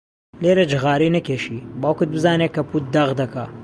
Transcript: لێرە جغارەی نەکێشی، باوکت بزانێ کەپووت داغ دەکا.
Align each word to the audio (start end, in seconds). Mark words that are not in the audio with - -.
لێرە 0.41 0.65
جغارەی 0.71 1.13
نەکێشی، 1.17 1.65
باوکت 1.81 2.09
بزانێ 2.15 2.47
کەپووت 2.55 2.85
داغ 2.95 3.09
دەکا. 3.21 3.45